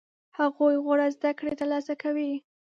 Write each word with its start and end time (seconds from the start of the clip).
هغوی 0.37 0.75
غوره 0.83 1.07
زده 1.15 1.31
کړې 1.39 1.53
ترلاسه 1.59 1.93
کوي. 2.01 2.31